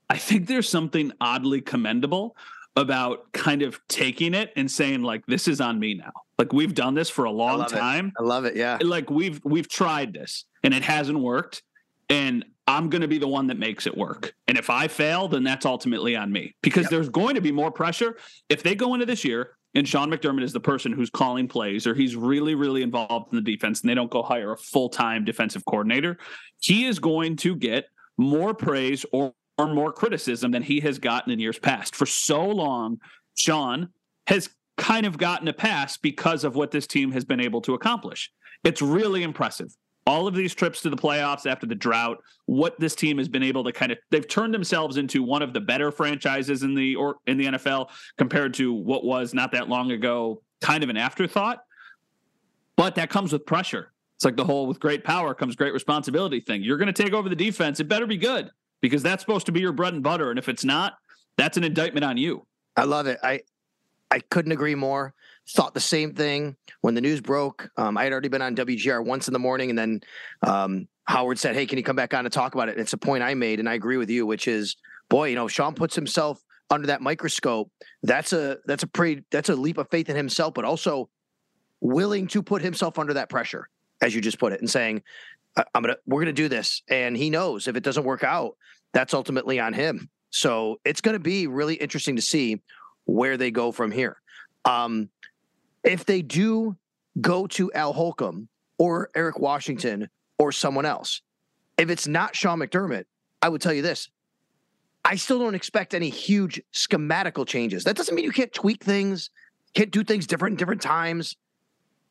I 0.09 0.17
think 0.17 0.47
there's 0.47 0.69
something 0.69 1.11
oddly 1.19 1.61
commendable 1.61 2.35
about 2.77 3.33
kind 3.33 3.63
of 3.63 3.81
taking 3.89 4.35
it 4.35 4.53
and 4.55 4.69
saying 4.69 5.01
like 5.01 5.25
this 5.25 5.47
is 5.47 5.59
on 5.59 5.79
me 5.79 5.95
now. 5.95 6.11
Like 6.37 6.53
we've 6.53 6.75
done 6.75 6.93
this 6.93 7.09
for 7.09 7.25
a 7.25 7.31
long 7.31 7.59
love 7.59 7.71
time. 7.71 8.07
It. 8.07 8.13
I 8.19 8.23
love 8.23 8.45
it. 8.45 8.55
Yeah. 8.55 8.77
Like 8.81 9.09
we've 9.09 9.41
we've 9.43 9.67
tried 9.67 10.13
this 10.13 10.45
and 10.63 10.73
it 10.73 10.83
hasn't 10.83 11.19
worked 11.19 11.63
and 12.07 12.45
I'm 12.67 12.89
going 12.89 13.01
to 13.01 13.07
be 13.07 13.17
the 13.17 13.27
one 13.27 13.47
that 13.47 13.57
makes 13.57 13.87
it 13.87 13.97
work. 13.97 14.33
And 14.47 14.57
if 14.57 14.69
I 14.69 14.87
fail, 14.87 15.27
then 15.27 15.43
that's 15.43 15.65
ultimately 15.65 16.15
on 16.15 16.31
me 16.31 16.55
because 16.61 16.83
yep. 16.83 16.91
there's 16.91 17.09
going 17.09 17.35
to 17.35 17.41
be 17.41 17.51
more 17.51 17.71
pressure 17.71 18.17
if 18.47 18.61
they 18.61 18.75
go 18.75 18.93
into 18.93 19.07
this 19.07 19.25
year 19.25 19.57
and 19.73 19.87
Sean 19.87 20.11
McDermott 20.11 20.43
is 20.43 20.53
the 20.53 20.59
person 20.59 20.91
who's 20.91 21.09
calling 21.09 21.47
plays 21.47 21.87
or 21.87 21.95
he's 21.95 22.15
really 22.15 22.53
really 22.53 22.83
involved 22.83 23.33
in 23.33 23.43
the 23.43 23.51
defense 23.51 23.81
and 23.81 23.89
they 23.89 23.95
don't 23.95 24.11
go 24.11 24.21
hire 24.21 24.51
a 24.51 24.57
full-time 24.57 25.25
defensive 25.25 25.65
coordinator, 25.65 26.19
he 26.59 26.85
is 26.85 26.99
going 26.99 27.37
to 27.37 27.55
get 27.55 27.85
more 28.19 28.53
praise 28.53 29.03
or 29.11 29.33
or 29.57 29.67
more 29.67 29.91
criticism 29.91 30.51
than 30.51 30.63
he 30.63 30.79
has 30.81 30.99
gotten 30.99 31.31
in 31.31 31.39
years 31.39 31.59
past. 31.59 31.95
For 31.95 32.05
so 32.05 32.45
long, 32.45 32.99
Sean 33.35 33.89
has 34.27 34.49
kind 34.77 35.05
of 35.05 35.17
gotten 35.17 35.47
a 35.47 35.53
pass 35.53 35.97
because 35.97 36.43
of 36.43 36.55
what 36.55 36.71
this 36.71 36.87
team 36.87 37.11
has 37.11 37.25
been 37.25 37.39
able 37.39 37.61
to 37.61 37.73
accomplish. 37.73 38.31
It's 38.63 38.81
really 38.81 39.23
impressive. 39.23 39.75
All 40.05 40.27
of 40.27 40.35
these 40.35 40.55
trips 40.55 40.81
to 40.81 40.89
the 40.89 40.95
playoffs 40.95 41.45
after 41.45 41.65
the 41.65 41.75
drought, 41.75 42.19
what 42.45 42.79
this 42.79 42.95
team 42.95 43.17
has 43.17 43.27
been 43.27 43.43
able 43.43 43.63
to 43.65 43.73
kind 43.73 43.91
of 43.91 43.97
they've 44.09 44.27
turned 44.27 44.53
themselves 44.53 44.95
into 44.95 45.21
one 45.21 45.41
of 45.41 45.51
the 45.51 45.59
better 45.59 45.91
franchises 45.91 46.63
in 46.63 46.75
the 46.75 46.95
or 46.95 47.17
in 47.25 47.37
the 47.37 47.45
NFL 47.45 47.89
compared 48.17 48.53
to 48.55 48.71
what 48.73 49.03
was 49.03 49.33
not 49.33 49.51
that 49.51 49.67
long 49.67 49.91
ago 49.91 50.41
kind 50.61 50.83
of 50.83 50.89
an 50.89 50.95
afterthought. 50.95 51.59
But 52.77 52.95
that 52.95 53.09
comes 53.09 53.33
with 53.33 53.45
pressure. 53.45 53.91
It's 54.15 54.23
like 54.23 54.37
the 54.37 54.45
whole 54.45 54.65
with 54.67 54.79
great 54.79 55.03
power 55.03 55.33
comes 55.33 55.55
great 55.55 55.73
responsibility 55.73 56.39
thing. 56.39 56.63
You're 56.63 56.77
going 56.77 56.91
to 56.91 57.03
take 57.03 57.13
over 57.13 57.27
the 57.27 57.35
defense. 57.35 57.79
It 57.79 57.89
better 57.89 58.07
be 58.07 58.17
good 58.17 58.49
because 58.81 59.03
that's 59.03 59.21
supposed 59.21 59.45
to 59.47 59.51
be 59.51 59.59
your 59.59 59.71
bread 59.71 59.93
and 59.93 60.03
butter. 60.03 60.29
And 60.29 60.39
if 60.39 60.49
it's 60.49 60.63
not, 60.63 60.97
that's 61.37 61.57
an 61.57 61.63
indictment 61.63 62.03
on 62.03 62.17
you. 62.17 62.45
I 62.75 62.83
love 62.83 63.07
it. 63.07 63.19
I 63.23 63.41
I 64.09 64.19
couldn't 64.19 64.51
agree 64.51 64.75
more. 64.75 65.13
Thought 65.49 65.73
the 65.73 65.79
same 65.79 66.13
thing 66.13 66.55
when 66.81 66.93
the 66.93 67.01
news 67.01 67.21
broke. 67.21 67.69
Um, 67.77 67.97
I 67.97 68.03
had 68.03 68.11
already 68.11 68.29
been 68.29 68.41
on 68.41 68.55
WGR 68.55 69.03
once 69.03 69.27
in 69.27 69.33
the 69.33 69.39
morning, 69.39 69.69
and 69.69 69.79
then 69.79 70.01
um, 70.43 70.87
Howard 71.05 71.39
said, 71.39 71.55
"Hey, 71.55 71.65
can 71.65 71.77
you 71.77 71.83
come 71.83 71.95
back 71.95 72.13
on 72.13 72.25
and 72.25 72.33
talk 72.33 72.53
about 72.53 72.69
it?" 72.69 72.73
And 72.73 72.81
it's 72.81 72.93
a 72.93 72.97
point 72.97 73.23
I 73.23 73.33
made, 73.33 73.59
and 73.59 73.67
I 73.67 73.73
agree 73.73 73.97
with 73.97 74.09
you, 74.09 74.25
which 74.25 74.47
is, 74.47 74.75
boy, 75.09 75.29
you 75.29 75.35
know, 75.35 75.47
Sean 75.47 75.73
puts 75.73 75.95
himself 75.95 76.43
under 76.69 76.87
that 76.87 77.01
microscope. 77.01 77.71
That's 78.03 78.33
a 78.33 78.57
that's 78.65 78.83
a 78.83 78.87
pretty 78.87 79.23
that's 79.31 79.49
a 79.49 79.55
leap 79.55 79.77
of 79.77 79.89
faith 79.89 80.09
in 80.09 80.15
himself, 80.15 80.53
but 80.53 80.65
also 80.65 81.09
willing 81.79 82.27
to 82.27 82.41
put 82.43 82.61
himself 82.61 82.99
under 82.99 83.13
that 83.13 83.29
pressure, 83.29 83.69
as 84.01 84.13
you 84.13 84.21
just 84.21 84.39
put 84.39 84.53
it, 84.53 84.59
and 84.59 84.69
saying, 84.69 85.01
I'm 85.73 85.81
gonna 85.81 85.97
we're 86.05 86.21
gonna 86.21 86.33
do 86.33 86.49
this, 86.49 86.83
and 86.89 87.15
he 87.15 87.29
knows 87.29 87.67
if 87.67 87.75
it 87.75 87.83
doesn't 87.83 88.03
work 88.03 88.23
out, 88.23 88.55
that's 88.93 89.13
ultimately 89.13 89.59
on 89.59 89.73
him. 89.73 90.09
So 90.29 90.79
it's 90.85 91.01
gonna 91.01 91.19
be 91.19 91.47
really 91.47 91.75
interesting 91.75 92.15
to 92.15 92.21
see 92.21 92.61
where 93.05 93.37
they 93.37 93.51
go 93.51 93.71
from 93.71 93.91
here. 93.91 94.17
Um, 94.65 95.09
if 95.83 96.05
they 96.05 96.21
do 96.21 96.75
go 97.21 97.47
to 97.47 97.71
Al 97.73 97.93
Holcomb 97.93 98.49
or 98.77 99.09
Eric 99.15 99.39
Washington 99.39 100.09
or 100.37 100.51
someone 100.51 100.85
else, 100.85 101.21
if 101.77 101.89
it's 101.89 102.07
not 102.07 102.35
Sean 102.35 102.59
McDermott, 102.59 103.05
I 103.41 103.49
would 103.49 103.61
tell 103.61 103.73
you 103.73 103.81
this. 103.81 104.09
I 105.05 105.15
still 105.15 105.39
don't 105.39 105.55
expect 105.55 105.93
any 105.93 106.09
huge 106.09 106.61
schematical 106.73 107.47
changes. 107.47 107.85
That 107.85 107.95
doesn't 107.95 108.13
mean 108.13 108.25
you 108.25 108.31
can't 108.31 108.51
tweak 108.51 108.83
things, 108.83 109.29
can't 109.73 109.91
do 109.91 110.03
things 110.03 110.27
different 110.27 110.53
in 110.53 110.57
different 110.57 110.81
times. 110.81 111.37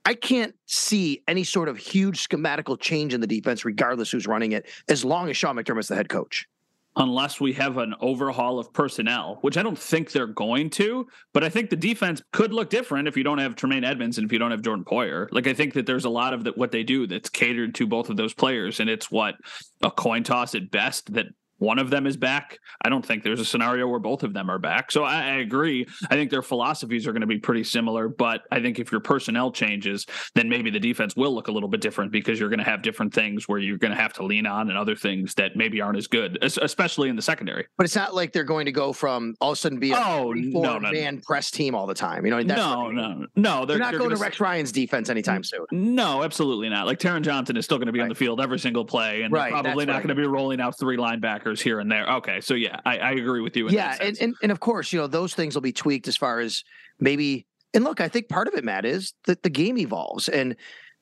I 0.06 0.14
can't 0.14 0.54
see 0.66 1.24
any 1.26 1.42
sort 1.42 1.68
of 1.68 1.76
huge 1.76 2.26
schematical 2.26 2.78
change 2.78 3.12
in 3.12 3.20
the 3.20 3.26
defense, 3.26 3.64
regardless 3.64 4.12
who's 4.12 4.28
running 4.28 4.52
it, 4.52 4.66
as 4.88 5.04
long 5.04 5.28
as 5.28 5.36
Sean 5.36 5.56
McDermott's 5.56 5.88
the 5.88 5.96
head 5.96 6.08
coach. 6.08 6.46
Unless 6.94 7.40
we 7.40 7.52
have 7.54 7.76
an 7.76 7.92
overhaul 8.00 8.60
of 8.60 8.72
personnel, 8.72 9.38
which 9.40 9.58
I 9.58 9.64
don't 9.64 9.78
think 9.78 10.12
they're 10.12 10.28
going 10.28 10.70
to, 10.70 11.08
but 11.34 11.42
I 11.42 11.48
think 11.48 11.70
the 11.70 11.76
defense 11.76 12.22
could 12.32 12.54
look 12.54 12.70
different 12.70 13.08
if 13.08 13.16
you 13.16 13.24
don't 13.24 13.38
have 13.38 13.56
Tremaine 13.56 13.82
Edmunds 13.82 14.16
and 14.16 14.24
if 14.24 14.32
you 14.32 14.38
don't 14.38 14.52
have 14.52 14.62
Jordan 14.62 14.84
Poyer. 14.84 15.26
Like 15.32 15.48
I 15.48 15.52
think 15.52 15.74
that 15.74 15.86
there's 15.86 16.04
a 16.04 16.10
lot 16.10 16.32
of 16.32 16.44
the, 16.44 16.52
what 16.52 16.70
they 16.70 16.84
do 16.84 17.08
that's 17.08 17.28
catered 17.28 17.74
to 17.74 17.86
both 17.88 18.08
of 18.08 18.16
those 18.16 18.32
players, 18.32 18.78
and 18.78 18.88
it's 18.88 19.10
what 19.10 19.34
a 19.82 19.90
coin 19.90 20.22
toss 20.22 20.54
at 20.54 20.70
best 20.70 21.12
that 21.14 21.26
one 21.58 21.78
of 21.78 21.90
them 21.90 22.06
is 22.06 22.16
back. 22.16 22.58
I 22.82 22.88
don't 22.88 23.04
think 23.04 23.22
there's 23.22 23.40
a 23.40 23.44
scenario 23.44 23.88
where 23.88 24.00
both 24.00 24.22
of 24.22 24.34
them 24.34 24.50
are 24.50 24.58
back. 24.58 24.92
So 24.92 25.04
I, 25.04 25.16
I 25.16 25.34
agree. 25.36 25.86
I 26.10 26.14
think 26.14 26.30
their 26.30 26.42
philosophies 26.42 27.06
are 27.06 27.12
going 27.12 27.22
to 27.22 27.26
be 27.26 27.38
pretty 27.38 27.64
similar, 27.64 28.08
but 28.08 28.42
I 28.50 28.60
think 28.60 28.78
if 28.78 28.92
your 28.92 29.00
personnel 29.00 29.50
changes, 29.50 30.06
then 30.34 30.48
maybe 30.48 30.70
the 30.70 30.80
defense 30.80 31.16
will 31.16 31.34
look 31.34 31.48
a 31.48 31.52
little 31.52 31.68
bit 31.68 31.80
different 31.80 32.12
because 32.12 32.38
you're 32.38 32.48
going 32.48 32.58
to 32.58 32.64
have 32.64 32.82
different 32.82 33.14
things 33.14 33.48
where 33.48 33.58
you're 33.58 33.78
going 33.78 33.94
to 33.94 34.00
have 34.00 34.12
to 34.14 34.24
lean 34.24 34.46
on 34.46 34.68
and 34.68 34.78
other 34.78 34.94
things 34.94 35.34
that 35.34 35.56
maybe 35.56 35.80
aren't 35.80 35.98
as 35.98 36.06
good, 36.06 36.38
especially 36.42 37.08
in 37.08 37.16
the 37.16 37.22
secondary. 37.22 37.66
But 37.76 37.84
it's 37.86 37.96
not 37.96 38.14
like 38.14 38.32
they're 38.32 38.44
going 38.44 38.66
to 38.66 38.72
go 38.72 38.92
from 38.92 39.34
all 39.40 39.52
of 39.52 39.54
a 39.54 39.60
sudden 39.60 39.78
be 39.78 39.92
a 39.92 39.96
oh, 39.96 40.32
no, 40.32 40.78
no, 40.78 40.90
man 40.90 41.16
no. 41.16 41.20
press 41.24 41.50
team 41.50 41.74
all 41.74 41.86
the 41.86 41.94
time. 41.94 42.24
You 42.24 42.30
know, 42.30 42.42
that's 42.42 42.58
no, 42.58 42.90
no, 42.90 43.26
no. 43.34 43.64
They're, 43.64 43.76
they're 43.76 43.78
not 43.78 43.90
they're 43.92 44.00
going 44.00 44.10
to 44.10 44.16
Rex 44.16 44.40
Ryan's 44.40 44.72
defense 44.72 45.08
anytime 45.08 45.42
soon. 45.42 45.66
No, 45.70 46.22
absolutely 46.22 46.68
not. 46.68 46.86
Like 46.86 46.98
Taron 46.98 47.22
Johnson 47.22 47.56
is 47.56 47.64
still 47.64 47.78
going 47.78 47.86
to 47.86 47.92
be 47.92 48.00
right. 48.00 48.04
on 48.04 48.08
the 48.10 48.14
field 48.14 48.40
every 48.40 48.58
single 48.58 48.84
play, 48.84 49.22
and 49.22 49.32
right, 49.32 49.50
probably 49.50 49.86
not 49.86 50.02
going 50.02 50.08
to 50.08 50.14
be 50.14 50.26
rolling 50.26 50.60
out 50.60 50.78
three 50.78 50.96
linebackers 50.96 51.45
here 51.54 51.80
and 51.80 51.90
there. 51.90 52.06
Okay 52.06 52.40
so 52.40 52.54
yeah, 52.54 52.80
I, 52.84 52.98
I 52.98 53.10
agree 53.12 53.40
with 53.40 53.56
you. 53.56 53.68
yeah, 53.68 53.96
and, 54.00 54.16
and 54.20 54.34
and 54.42 54.52
of 54.52 54.60
course, 54.60 54.92
you 54.92 55.00
know 55.00 55.06
those 55.06 55.34
things 55.34 55.54
will 55.54 55.62
be 55.62 55.72
tweaked 55.72 56.08
as 56.08 56.16
far 56.16 56.40
as 56.40 56.64
maybe. 57.00 57.46
And 57.74 57.84
look, 57.84 58.00
I 58.00 58.08
think 58.08 58.28
part 58.28 58.48
of 58.48 58.54
it, 58.54 58.64
Matt, 58.64 58.84
is 58.84 59.12
that 59.26 59.42
the 59.42 59.50
game 59.50 59.76
evolves, 59.76 60.28
and 60.28 60.56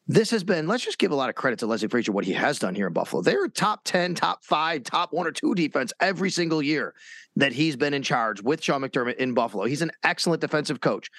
this 0.09 0.31
has 0.31 0.43
been. 0.43 0.67
Let's 0.67 0.85
just 0.85 0.99
give 0.99 1.13
a 1.13 1.15
lot 1.15 1.29
of 1.29 1.35
credit 1.35 1.59
to 1.61 1.67
Leslie 1.67 1.89
Frazier 1.89 2.13
what 2.13 2.25
he 2.25 2.33
has 2.33 2.59
done 2.59 2.75
here 2.75 2.87
in 2.87 2.93
Buffalo. 2.93 3.23
They're 3.23 3.49
top 3.49 3.85
ten, 3.85 4.15
top 4.15 4.45
five, 4.45 4.83
top 4.83 5.13
one 5.13 5.27
or 5.27 5.33
two 5.33 5.55
defense 5.55 5.93
every 6.01 6.31
single 6.31 6.63
year 6.63 6.95
that 7.37 7.53
he's 7.53 7.77
been 7.77 7.95
in 7.95 8.03
charge 8.03 8.43
with 8.43 8.63
Sean 8.63 8.83
McDermott 8.83 9.17
in 9.17 9.35
Buffalo. 9.35 9.65
He's 9.65 9.83
an 9.83 9.91
excellent 10.03 10.41
defensive 10.41 10.81
coach. 10.81 11.11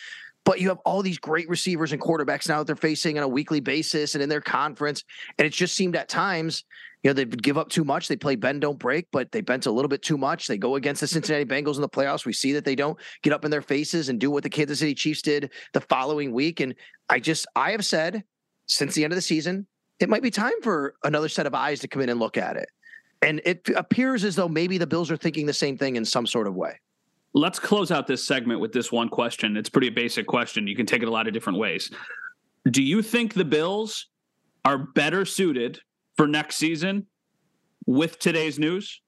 But 0.44 0.62
you 0.62 0.70
have 0.70 0.77
all 0.86 1.01
these 1.01 1.17
great 1.17 1.50
receivers 1.50 1.91
and 1.91 2.00
quarterbacks 2.00 2.48
now 2.48 2.60
that 2.60 2.67
they're 2.67 2.75
facing 2.75 3.17
on 3.17 3.24
a 3.24 3.27
weekly 3.27 3.60
basis 3.60 4.13
and 4.13 4.22
in 4.22 4.29
their 4.29 4.41
conference. 4.41 5.03
And 5.39 5.46
it 5.46 5.51
just 5.51 5.74
seemed 5.74 5.96
at 5.96 6.08
times 6.08 6.63
you 7.05 7.09
know, 7.09 7.13
they 7.13 7.25
give 7.25 7.55
up 7.55 7.69
too 7.69 7.83
much. 7.83 8.07
They 8.07 8.15
play 8.15 8.35
bend, 8.35 8.62
don't 8.62 8.79
break, 8.79 9.05
but 9.12 9.31
they 9.31 9.41
bent 9.41 9.67
a 9.67 9.71
little 9.71 9.88
bit 9.88 10.01
too 10.01 10.17
much. 10.17 10.47
They 10.47 10.57
go 10.57 10.75
against 10.75 11.01
the 11.01 11.07
Cincinnati 11.07 11.45
Bengals 11.45 11.75
in 11.75 11.81
the 11.81 11.88
playoffs. 11.88 12.25
We 12.25 12.33
see 12.33 12.51
that 12.53 12.65
they 12.65 12.74
don't 12.74 12.97
get 13.21 13.31
up 13.31 13.45
in 13.45 13.51
their 13.51 13.62
faces 13.62 14.09
and 14.09 14.19
do 14.19 14.31
what 14.31 14.41
the 14.41 14.50
Kansas 14.50 14.79
City 14.79 14.95
Chiefs 14.95 15.21
did 15.21 15.51
the 15.74 15.81
following 15.81 16.33
week. 16.33 16.62
And 16.62 16.74
I 17.07 17.19
just, 17.19 17.45
I 17.55 17.74
have 17.74 17.85
said 17.85 18.24
since 18.65 18.95
the 18.95 19.03
end 19.03 19.13
of 19.13 19.17
the 19.17 19.21
season, 19.21 19.67
it 20.00 20.09
might 20.09 20.24
be 20.24 20.31
time 20.31 20.59
for 20.63 20.95
another 21.03 21.29
set 21.29 21.45
of 21.45 21.53
eyes 21.53 21.79
to 21.81 21.88
come 21.88 22.01
in 22.01 22.09
and 22.09 22.19
look 22.19 22.38
at 22.38 22.57
it. 22.57 22.69
And 23.21 23.39
it 23.45 23.69
appears 23.75 24.24
as 24.24 24.35
though 24.35 24.50
maybe 24.50 24.79
the 24.79 24.88
Bills 24.88 25.12
are 25.12 25.17
thinking 25.17 25.45
the 25.45 25.53
same 25.53 25.77
thing 25.77 25.97
in 25.97 26.05
some 26.05 26.25
sort 26.25 26.47
of 26.47 26.55
way. 26.55 26.79
Let's 27.35 27.59
close 27.59 27.91
out 27.91 28.07
this 28.07 28.25
segment 28.25 28.62
with 28.62 28.74
this 28.74 28.91
one 28.91 29.09
question. 29.09 29.57
It's 29.57 29.69
pretty 29.69 29.91
basic 29.91 30.25
question. 30.25 30.65
You 30.65 30.75
can 30.75 30.88
take 30.88 31.03
it 31.03 31.07
a 31.07 31.12
lot 31.12 31.27
of 31.27 31.35
different 31.35 31.59
ways. 31.59 31.91
Do 32.71 32.81
you 32.81 33.03
think 33.03 33.35
the 33.35 33.45
Bills 33.45 34.07
are 34.63 34.79
better 34.79 35.24
suited 35.24 35.81
for 36.15 36.27
next 36.27 36.55
season 36.57 37.07
with 37.86 38.19
today's 38.19 38.60
news? 38.60 39.01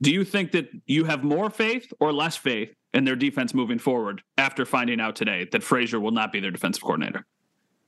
Do 0.00 0.10
you 0.10 0.24
think 0.24 0.52
that 0.52 0.68
you 0.86 1.04
have 1.04 1.22
more 1.22 1.50
faith 1.50 1.92
or 2.00 2.12
less 2.12 2.36
faith 2.36 2.74
in 2.92 3.04
their 3.04 3.16
defense 3.16 3.54
moving 3.54 3.78
forward 3.78 4.22
after 4.36 4.64
finding 4.64 5.00
out 5.00 5.16
today 5.16 5.46
that 5.52 5.62
Frazier 5.62 6.00
will 6.00 6.10
not 6.10 6.32
be 6.32 6.40
their 6.40 6.50
defensive 6.50 6.82
coordinator? 6.82 7.24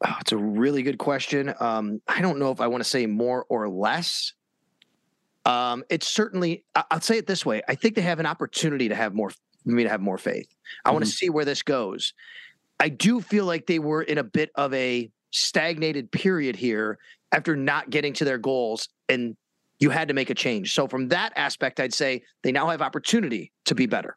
Oh, 0.06 0.14
it's 0.21 0.33
a 0.33 0.37
really 0.37 0.83
good 0.83 0.99
question. 0.99 1.54
Um, 1.61 2.00
I 2.06 2.21
don't 2.21 2.38
know 2.38 2.50
if 2.50 2.61
I 2.61 2.66
want 2.66 2.83
to 2.83 2.88
say 2.88 3.06
more 3.06 3.47
or 3.49 3.68
less. 3.68 4.33
Um, 5.44 5.85
it's 5.90 6.06
certainly. 6.06 6.64
I'll 6.90 7.00
say 7.00 7.18
it 7.18 7.26
this 7.26 7.44
way: 7.44 7.62
I 7.68 7.75
think 7.75 7.94
they 7.94 8.02
have 8.02 8.21
an 8.21 8.26
opportunity 8.26 8.88
to 8.88 8.94
have 8.94 9.14
more. 9.14 9.30
Me 9.66 9.83
to 9.83 9.88
have 9.88 10.02
more 10.02 10.18
faith. 10.18 10.54
I 10.85 10.88
mm-hmm. 10.88 10.94
want 10.94 11.06
to 11.06 11.11
see 11.11 11.30
where 11.30 11.47
this 11.47 11.62
goes. 11.62 12.12
I 12.80 12.90
do 12.90 13.21
feel 13.21 13.47
like 13.47 13.66
they 13.66 13.78
were 13.78 14.02
in 14.02 14.18
a 14.18 14.25
bit 14.25 14.50
of 14.56 14.75
a 14.75 15.11
stagnated 15.30 16.12
period 16.12 16.54
here 16.54 16.99
after 17.35 17.57
not 17.57 17.91
getting 17.91 18.12
to 18.14 18.25
their 18.25 18.38
goals 18.38 18.88
and 19.09 19.37
you 19.81 19.91
had 19.91 20.09
to 20.09 20.14
make 20.14 20.31
a 20.31 20.35
change. 20.35 20.73
So 20.73 20.87
from 20.87 21.09
that 21.09 21.33
aspect, 21.35 21.81
I'd 21.81 21.93
say 21.93 22.23
they 22.43 22.53
now 22.53 22.69
have 22.69 22.81
opportunity 22.81 23.53
to 23.64 23.75
be 23.75 23.87
better. 23.87 24.17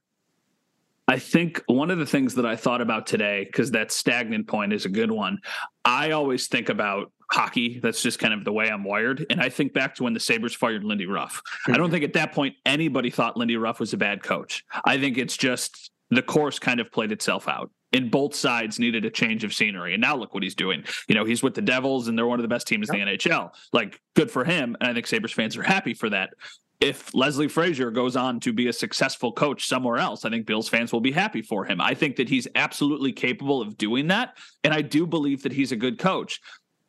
I 1.08 1.18
think 1.18 1.64
one 1.68 1.90
of 1.90 1.98
the 1.98 2.06
things 2.06 2.36
that 2.36 2.46
I 2.46 2.56
thought 2.56 2.82
about 2.82 3.08
today, 3.08 3.46
because 3.46 3.72
that 3.72 3.92
stagnant 3.92 4.48
point 4.48 4.72
is 4.72 4.86
a 4.86 4.90
good 4.90 5.10
one. 5.10 5.40
I 5.84 6.12
always 6.12 6.48
think 6.48 6.70
about 6.70 7.12
hockey. 7.32 7.80
That's 7.80 8.04
just 8.04 8.20
kind 8.20 8.34
of 8.34 8.44
the 8.44 8.52
way 8.52 8.70
I'm 8.70 8.84
wired. 8.84 9.26
And 9.30 9.42
I 9.42 9.50
think 9.50 9.74
back 9.74 9.96
to 9.96 10.04
when 10.04 10.14
the 10.14 10.20
Sabres 10.20 10.54
fired 10.54 10.84
Lindy 10.84 11.08
Ruff. 11.08 11.42
I 11.68 11.78
don't 11.78 11.90
think 11.90 12.04
at 12.04 12.14
that 12.14 12.34
point 12.34 12.56
anybody 12.66 13.10
thought 13.10 13.36
Lindy 13.36 13.58
Ruff 13.58 13.80
was 13.80 13.94
a 13.94 13.98
bad 13.98 14.22
coach. 14.22 14.64
I 14.86 15.00
think 15.00 15.18
it's 15.18 15.38
just 15.38 15.92
the 16.12 16.22
course 16.22 16.60
kind 16.60 16.80
of 16.80 16.92
played 16.92 17.12
itself 17.12 17.48
out 17.48 17.72
and 17.94 18.12
both 18.12 18.36
sides 18.36 18.80
needed 18.80 19.06
a 19.06 19.10
change 19.10 19.44
of 19.44 19.54
scenery. 19.54 19.94
And 19.94 20.02
now 20.02 20.16
look 20.16 20.34
what 20.34 20.44
he's 20.44 20.56
doing. 20.56 20.84
You 21.08 21.16
know, 21.16 21.26
he's 21.26 21.42
with 21.42 21.54
the 21.54 21.62
Devils 21.62 22.08
and 22.08 22.18
they're 22.18 22.28
one 22.28 22.40
of 22.40 22.44
the 22.44 22.50
best 22.50 22.68
teams 22.68 22.90
yep. 22.92 23.00
in 23.00 23.06
the 23.06 23.18
NHL. 23.18 23.52
Like, 23.74 24.02
good 24.16 24.30
for 24.30 24.44
him. 24.44 24.76
And 24.80 24.90
I 24.90 24.94
think 24.94 25.08
Sabres 25.08 25.34
fans 25.34 25.58
are 25.58 25.64
happy 25.64 25.94
for 25.94 26.10
that. 26.10 26.32
If 26.80 27.14
Leslie 27.16 27.48
Frazier 27.48 27.90
goes 27.90 28.16
on 28.16 28.40
to 28.42 28.54
be 28.54 28.68
a 28.68 28.74
successful 28.74 29.32
coach 29.32 29.68
somewhere 29.68 29.98
else, 29.98 30.26
I 30.26 30.30
think 30.30 30.46
Bills 30.46 30.70
fans 30.70 30.94
will 30.94 31.02
be 31.02 31.12
happy 31.12 31.42
for 31.42 31.66
him. 31.66 31.82
I 31.82 31.96
think 31.96 32.18
that 32.18 32.30
he's 32.30 32.48
absolutely 32.54 33.14
capable 33.14 33.62
of 33.62 33.78
doing 33.78 34.08
that. 34.08 34.38
And 34.64 34.74
I 34.74 34.82
do 34.82 35.08
believe 35.08 35.42
that 35.44 35.54
he's 35.54 35.72
a 35.72 35.76
good 35.76 35.98
coach. 35.98 36.40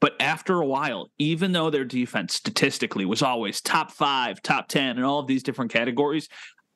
But 0.00 0.14
after 0.20 0.60
a 0.60 0.66
while, 0.66 1.10
even 1.18 1.52
though 1.52 1.70
their 1.70 1.84
defense 1.84 2.34
statistically 2.34 3.04
was 3.04 3.22
always 3.22 3.60
top 3.60 3.90
five, 3.90 4.42
top 4.42 4.68
10, 4.68 4.96
and 4.96 5.04
all 5.04 5.20
of 5.20 5.26
these 5.26 5.42
different 5.42 5.72
categories, 5.72 6.28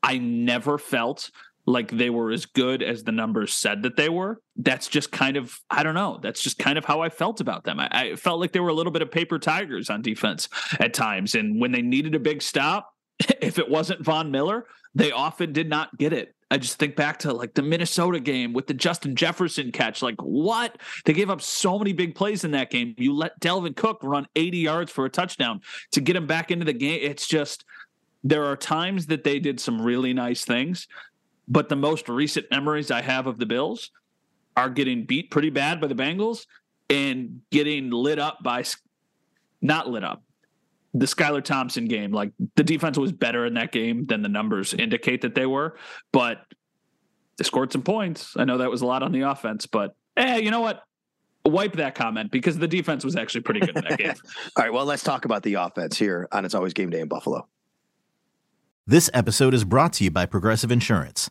I 0.03 0.19
never 0.19 0.79
felt 0.79 1.31
like 1.67 1.91
they 1.91 2.11
were 2.11 2.31
as 2.33 2.47
good 2.47 2.83
as 2.83 3.05
the 3.05 3.13
numbers 3.13 3.53
said 3.53 3.83
that 3.83 3.97
they 3.97 4.09
were. 4.09 4.41
That's 4.57 4.89
just 4.89 5.13
kind 5.13 5.37
of, 5.37 5.59
I 5.71 5.83
don't 5.83 5.95
know. 5.95 6.19
That's 6.21 6.43
just 6.43 6.59
kind 6.59 6.77
of 6.77 6.85
how 6.85 7.01
I 7.01 7.09
felt 7.09 7.41
about 7.41 7.65
them. 7.65 7.79
I, 7.79 7.89
I, 7.93 8.17
felt 8.17 8.41
like 8.41 8.53
they 8.53 8.61
were 8.61 8.69
a 8.69 8.75
little 8.75 8.93
bit 8.93 9.03
of 9.03 9.11
paper 9.11 9.39
tigers 9.39 9.89
on 9.89 10.03
defense 10.03 10.49
at 10.81 10.93
times. 10.93 11.35
And 11.35 11.61
when 11.61 11.71
they 11.73 11.83
needed 11.83 12.15
a 12.15 12.21
big 12.21 12.43
stop, 12.43 12.93
if 13.41 13.59
it 13.59 13.71
wasn't 13.71 14.05
Von 14.05 14.31
Miller, 14.31 14.67
they 14.95 15.13
often 15.13 15.53
did 15.53 15.69
not 15.69 15.97
get 15.99 16.13
it. 16.13 16.35
I 16.51 16.59
just 16.59 16.79
think 16.79 16.97
back 16.97 17.21
to 17.21 17.33
like 17.33 17.55
the 17.55 17.63
Minnesota 17.63 18.21
game 18.21 18.53
with 18.53 18.67
the 18.67 18.75
Justin 18.75 19.17
Jefferson 19.17 19.73
catch. 19.73 20.03
Like, 20.03 20.21
what? 20.21 20.79
They 21.07 21.15
gave 21.15 21.31
up 21.31 21.41
so 21.41 21.79
many 21.79 21.95
big 21.95 22.15
plays 22.15 22.45
in 22.45 22.51
that 22.51 22.69
game. 22.69 22.95
You 22.99 23.15
let 23.15 23.41
Dalvin 23.41 23.75
Cook 23.75 24.01
run 24.03 24.27
80 24.37 24.59
yards 24.59 24.93
for 24.93 25.07
a 25.07 25.11
touchdown 25.11 25.63
to 25.93 26.03
get 26.03 26.15
him 26.15 26.27
back 26.27 26.51
into 26.51 26.67
the 26.67 26.75
game. 26.75 27.01
It's 27.03 27.27
just, 27.27 27.65
there 28.23 28.45
are 28.45 28.57
times 28.57 29.07
that 29.07 29.25
they 29.25 29.39
did 29.39 29.61
some 29.61 29.81
really 29.81 30.13
nice 30.13 30.45
things, 30.45 30.89
but 31.49 31.69
the 31.69 31.77
most 31.77 32.09
recent 32.09 32.47
memories 32.51 32.91
I 32.91 33.03
have 33.03 33.27
of 33.27 33.39
the 33.39 33.47
Bills 33.47 33.91
are 34.57 34.71
getting 34.71 35.05
beat 35.05 35.31
pretty 35.31 35.51
bad 35.51 35.81
by 35.81 35.87
the 35.87 35.95
Bengals 35.95 36.47
and 36.91 37.41
getting 37.51 37.91
lit 37.91 38.19
up 38.19 38.43
by 38.43 38.65
not 39.61 39.89
lit 39.89 40.05
up. 40.05 40.23
The 40.95 41.07
Skylar 41.07 41.43
Thompson 41.43 41.87
game, 41.87 42.13
like 42.13 42.33
the 42.55 42.63
defense 42.63 42.99
was 42.99 43.13
better 43.13 43.47
in 43.47 43.55
that 43.55 43.73
game 43.73 44.05
than 44.07 44.21
the 44.21 44.29
numbers 44.29 44.75
indicate 44.75 45.23
that 45.23 45.35
they 45.35 45.47
were, 45.47 45.79
but 46.13 46.45
they 47.39 47.45
scored 47.45 47.73
some 47.73 47.83
points. 47.83 48.35
I 48.37 48.45
know 48.45 48.59
that 48.59 48.71
was 48.71 48.83
a 48.83 48.87
lot 48.87 49.03
on 49.03 49.11
the 49.11 49.23
offense, 49.23 49.65
but 49.65 49.97
eh, 50.19 50.37
you 50.37 50.51
know 50.51 50.61
what? 50.61 50.83
Wipe 51.47 51.77
that 51.77 51.95
comment 51.95 52.31
because 52.31 52.59
the 52.59 52.69
defense 52.69 53.05
was 53.05 53.17
actually 53.17 53.41
pretty 53.41 53.61
good 53.61 53.77
in 53.77 53.85
that 53.89 53.99
game. 53.99 54.13
All 54.57 54.65
right, 54.65 54.73
well, 54.73 54.85
let's 54.85 55.03
talk 55.03 55.25
about 55.25 55.43
the 55.43 55.55
offense 55.55 55.99
here 55.99 56.29
on 56.31 56.45
It's 56.45 56.55
Always 56.55 56.75
Game 56.75 56.91
Day 56.91 57.01
in 57.01 57.09
Buffalo. 57.09 57.49
This 58.87 59.09
episode 59.15 59.55
is 59.55 59.65
brought 59.65 59.95
to 59.95 60.05
you 60.05 60.11
by 60.11 60.27
Progressive 60.27 60.71
Insurance. 60.71 61.31